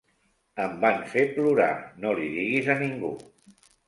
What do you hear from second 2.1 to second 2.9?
li diguis a